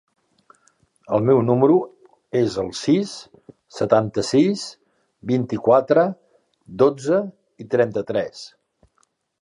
El 1.17 1.25
meu 1.29 1.41
número 1.49 1.75
es 2.39 2.55
el 2.63 2.71
sis, 2.79 3.13
setanta-sis, 3.81 4.65
vint-i-quatre, 5.33 6.09
dotze, 6.85 7.23
trenta-tres. 7.77 8.47